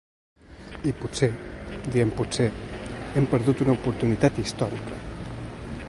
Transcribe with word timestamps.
I 0.91 0.93
potser, 1.01 1.29
diem 1.97 2.13
potser, 2.21 2.47
hem 3.13 3.31
perdut 3.35 3.63
una 3.67 3.77
oportunitat 3.79 4.41
històrica. 4.45 5.03